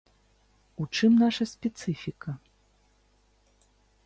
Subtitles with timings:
[0.83, 2.31] У чым наша спецыфіка?